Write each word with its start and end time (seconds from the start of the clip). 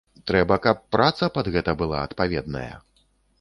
Трэба, 0.29 0.55
каб 0.63 0.79
праца 0.95 1.29
пад 1.35 1.51
гэта 1.57 1.71
была 1.83 2.01
адпаведная. 2.07 2.73